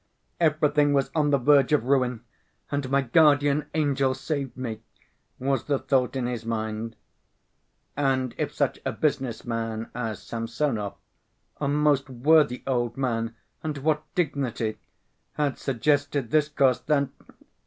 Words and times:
"Everything 0.39 0.93
was 0.93 1.11
on 1.13 1.29
the 1.29 1.37
verge 1.37 1.71
of 1.71 1.83
ruin 1.83 2.23
and 2.71 2.89
my 2.89 3.03
guardian 3.03 3.67
angel 3.75 4.15
saved 4.15 4.57
me," 4.57 4.81
was 5.37 5.65
the 5.65 5.77
thought 5.77 6.15
in 6.15 6.25
his 6.25 6.43
mind. 6.43 6.95
And 7.95 8.33
if 8.39 8.51
such 8.51 8.79
a 8.83 8.93
business 8.93 9.45
man 9.45 9.91
as 9.93 10.19
Samsonov 10.19 10.95
(a 11.57 11.67
most 11.67 12.09
worthy 12.09 12.63
old 12.65 12.97
man, 12.97 13.35
and 13.61 13.77
what 13.77 14.01
dignity!) 14.15 14.79
had 15.33 15.59
suggested 15.59 16.31
this 16.31 16.49
course, 16.49 16.79
then 16.79 17.11